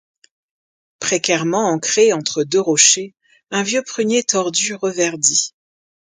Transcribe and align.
Précairement 0.97 1.69
ancré 1.71 2.11
entre 2.11 2.43
deux 2.43 2.59
rochers, 2.59 3.13
un 3.51 3.61
vieux 3.61 3.83
prunier 3.83 4.23
tordu 4.23 4.73
reverdit. 4.73 5.53